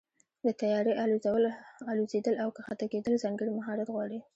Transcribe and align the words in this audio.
د 0.45 0.47
طیارې 0.61 0.93
الوزېدل 1.91 2.35
او 2.43 2.49
کښته 2.55 2.85
کېدل 2.93 3.13
ځانګړی 3.23 3.51
مهارت 3.57 3.87
غواړي. 3.93 4.19